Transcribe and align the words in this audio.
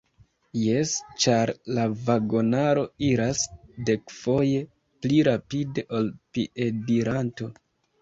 Jes, 0.59 0.93
ĉar 1.25 1.51
la 1.79 1.83
vagonaro 2.07 2.87
iras 3.11 3.45
dekfoje 3.93 4.67
pli 5.03 5.23
rapide 5.33 5.89
ol 6.03 6.13
piediranto. 6.35 7.57